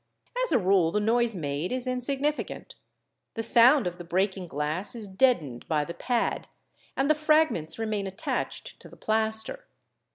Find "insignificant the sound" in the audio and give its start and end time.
1.85-3.85